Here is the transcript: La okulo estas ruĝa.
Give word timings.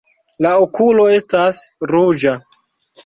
La 0.45 0.53
okulo 0.61 1.05
estas 1.17 1.59
ruĝa. 1.93 2.35